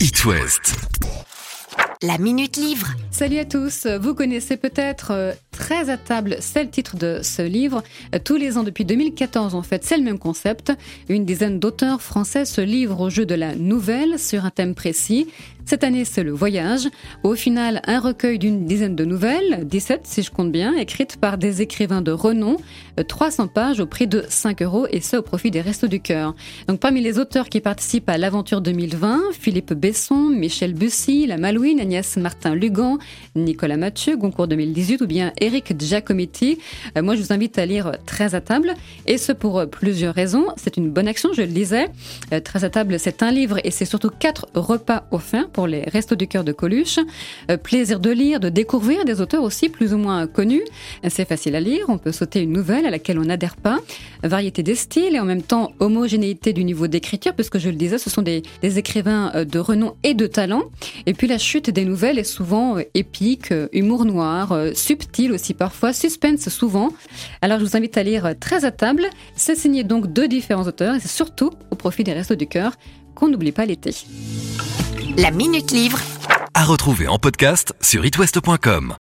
It 0.00 0.24
West. 0.24 0.76
La 2.02 2.18
Minute 2.18 2.56
Livre. 2.56 2.86
Salut 3.10 3.38
à 3.38 3.44
tous, 3.44 3.86
vous 4.00 4.14
connaissez 4.14 4.56
peut-être 4.56 5.10
euh, 5.10 5.32
Très 5.58 5.90
à 5.90 5.96
table, 5.96 6.36
c'est 6.38 6.62
le 6.62 6.70
titre 6.70 6.96
de 6.96 7.18
ce 7.20 7.42
livre. 7.42 7.82
Euh, 8.14 8.20
tous 8.24 8.36
les 8.36 8.56
ans 8.56 8.62
depuis 8.62 8.84
2014 8.84 9.56
en 9.56 9.62
fait, 9.62 9.82
c'est 9.82 9.96
le 9.96 10.04
même 10.04 10.20
concept. 10.20 10.72
Une 11.08 11.24
dizaine 11.24 11.58
d'auteurs 11.58 12.00
français 12.00 12.44
se 12.44 12.60
livrent 12.60 13.00
au 13.00 13.10
jeu 13.10 13.26
de 13.26 13.34
la 13.34 13.56
nouvelle 13.56 14.20
sur 14.20 14.44
un 14.44 14.50
thème 14.50 14.76
précis. 14.76 15.26
Cette 15.68 15.84
année, 15.84 16.06
c'est 16.06 16.22
le 16.22 16.32
voyage. 16.32 16.88
Au 17.24 17.34
final, 17.34 17.82
un 17.86 18.00
recueil 18.00 18.38
d'une 18.38 18.64
dizaine 18.64 18.96
de 18.96 19.04
nouvelles, 19.04 19.66
17 19.66 20.00
si 20.04 20.22
je 20.22 20.30
compte 20.30 20.50
bien, 20.50 20.74
écrites 20.74 21.18
par 21.18 21.36
des 21.36 21.60
écrivains 21.60 22.00
de 22.00 22.10
renom, 22.10 22.56
300 23.06 23.42
euh, 23.42 23.46
pages 23.48 23.78
au 23.78 23.84
prix 23.84 24.06
de 24.06 24.24
5 24.26 24.62
euros 24.62 24.86
et 24.90 25.02
ce 25.02 25.18
au 25.18 25.22
profit 25.22 25.50
des 25.50 25.60
Restos 25.60 25.88
du 25.88 26.00
Cœur. 26.00 26.34
Donc 26.68 26.80
parmi 26.80 27.02
les 27.02 27.18
auteurs 27.18 27.50
qui 27.50 27.60
participent 27.60 28.08
à 28.08 28.16
l'aventure 28.16 28.62
2020, 28.62 29.20
Philippe 29.38 29.74
Besson, 29.74 30.30
Michel 30.30 30.72
Bussy, 30.72 31.26
La 31.26 31.36
Malouine, 31.36 31.80
Agnès 31.80 32.16
Martin-Lugan, 32.16 32.96
Nicolas 33.36 33.76
Mathieu, 33.76 34.16
Goncourt 34.16 34.48
2018 34.48 35.02
ou 35.02 35.06
bien 35.06 35.34
Eric 35.48 35.80
Giacometti. 35.80 36.58
Euh, 36.96 37.02
moi, 37.02 37.16
je 37.16 37.22
vous 37.22 37.32
invite 37.32 37.58
à 37.58 37.64
lire 37.64 37.92
Très 38.04 38.34
à 38.34 38.42
table 38.42 38.74
et 39.06 39.16
ce 39.16 39.32
pour 39.32 39.66
plusieurs 39.66 40.14
raisons. 40.14 40.46
C'est 40.56 40.76
une 40.76 40.90
bonne 40.90 41.08
action, 41.08 41.30
je 41.32 41.40
le 41.40 41.48
disais. 41.48 41.88
Euh, 42.34 42.40
Très 42.40 42.64
à 42.64 42.70
table, 42.70 42.98
c'est 42.98 43.22
un 43.22 43.30
livre 43.30 43.58
et 43.64 43.70
c'est 43.70 43.86
surtout 43.86 44.10
quatre 44.10 44.46
repas 44.54 45.04
offerts 45.10 45.48
pour 45.48 45.66
les 45.66 45.82
Restos 45.82 46.16
du 46.16 46.28
Cœur 46.28 46.44
de 46.44 46.52
Coluche. 46.52 46.98
Euh, 47.50 47.56
plaisir 47.56 47.98
de 47.98 48.10
lire, 48.10 48.40
de 48.40 48.50
découvrir 48.50 49.06
des 49.06 49.22
auteurs 49.22 49.42
aussi 49.42 49.70
plus 49.70 49.94
ou 49.94 49.98
moins 49.98 50.26
connus. 50.26 50.64
C'est 51.08 51.26
facile 51.26 51.56
à 51.56 51.60
lire, 51.60 51.86
on 51.88 51.96
peut 51.96 52.12
sauter 52.12 52.42
une 52.42 52.52
nouvelle 52.52 52.84
à 52.84 52.90
laquelle 52.90 53.18
on 53.18 53.24
n'adhère 53.24 53.56
pas. 53.56 53.78
Variété 54.22 54.62
des 54.62 54.74
styles 54.74 55.14
et 55.14 55.20
en 55.20 55.24
même 55.24 55.42
temps 55.42 55.72
homogénéité 55.78 56.52
du 56.52 56.64
niveau 56.64 56.88
d'écriture, 56.88 57.32
puisque 57.32 57.58
je 57.58 57.70
le 57.70 57.76
disais, 57.76 57.96
ce 57.96 58.10
sont 58.10 58.22
des, 58.22 58.42
écrivains 58.62 59.32
euh, 59.34 59.44
de 59.46 59.58
renom 59.58 59.94
et 60.02 60.12
de 60.12 60.26
talent. 60.26 60.64
Et 61.06 61.14
puis 61.14 61.26
la 61.26 61.38
chute 61.38 61.70
des 61.70 61.86
nouvelles 61.86 62.18
est 62.18 62.24
souvent 62.24 62.76
euh, 62.76 62.82
épique, 62.94 63.54
humour 63.72 64.04
noir, 64.04 64.54
subtil 64.74 65.37
aussi 65.38 65.54
parfois, 65.54 65.92
suspense 65.92 66.48
souvent. 66.48 66.90
Alors 67.42 67.60
je 67.60 67.64
vous 67.64 67.76
invite 67.76 67.96
à 67.96 68.02
lire 68.02 68.34
Très 68.40 68.64
à 68.64 68.70
table. 68.70 69.08
C'est 69.36 69.54
signé 69.54 69.84
donc 69.84 70.12
de 70.12 70.26
différents 70.26 70.66
auteurs 70.66 70.96
et 70.96 71.00
c'est 71.00 71.08
surtout 71.08 71.52
au 71.70 71.76
profit 71.76 72.04
des 72.04 72.12
Restos 72.12 72.34
du 72.34 72.46
Cœur 72.46 72.72
qu'on 73.14 73.28
n'oublie 73.28 73.52
pas 73.52 73.64
l'été. 73.64 73.94
La 75.16 75.30
Minute 75.30 75.70
Livre. 75.70 76.00
À 76.54 76.64
retrouver 76.64 77.06
en 77.08 77.18
podcast 77.18 77.72
sur 77.80 78.04
itwest.com. 78.04 78.94